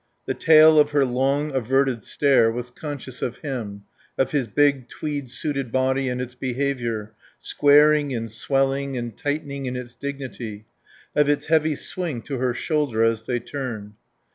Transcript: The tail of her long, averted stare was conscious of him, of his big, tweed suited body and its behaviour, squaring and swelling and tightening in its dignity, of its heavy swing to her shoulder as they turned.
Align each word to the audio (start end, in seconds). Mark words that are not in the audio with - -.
The 0.25 0.33
tail 0.33 0.79
of 0.79 0.89
her 0.93 1.05
long, 1.05 1.53
averted 1.53 2.03
stare 2.03 2.51
was 2.51 2.71
conscious 2.71 3.21
of 3.21 3.37
him, 3.37 3.83
of 4.17 4.31
his 4.31 4.47
big, 4.47 4.87
tweed 4.89 5.29
suited 5.29 5.71
body 5.71 6.09
and 6.09 6.19
its 6.19 6.33
behaviour, 6.33 7.13
squaring 7.39 8.11
and 8.11 8.31
swelling 8.31 8.97
and 8.97 9.15
tightening 9.15 9.67
in 9.67 9.75
its 9.75 9.93
dignity, 9.93 10.65
of 11.15 11.29
its 11.29 11.45
heavy 11.49 11.75
swing 11.75 12.23
to 12.23 12.39
her 12.39 12.55
shoulder 12.55 13.03
as 13.03 13.27
they 13.27 13.39
turned. 13.39 13.93